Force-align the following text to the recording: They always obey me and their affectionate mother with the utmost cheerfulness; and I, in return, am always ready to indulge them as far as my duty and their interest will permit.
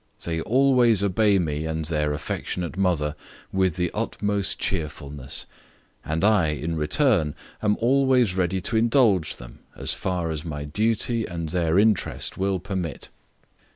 They 0.23 0.41
always 0.41 1.03
obey 1.03 1.37
me 1.37 1.65
and 1.67 1.85
their 1.85 2.11
affectionate 2.11 2.75
mother 2.75 3.15
with 3.53 3.75
the 3.75 3.91
utmost 3.93 4.57
cheerfulness; 4.57 5.45
and 6.03 6.23
I, 6.23 6.47
in 6.47 6.75
return, 6.75 7.35
am 7.61 7.77
always 7.79 8.33
ready 8.35 8.61
to 8.61 8.77
indulge 8.77 9.35
them 9.35 9.59
as 9.75 9.93
far 9.93 10.31
as 10.31 10.43
my 10.43 10.65
duty 10.65 11.25
and 11.25 11.49
their 11.49 11.77
interest 11.77 12.35
will 12.35 12.57
permit. 12.59 13.09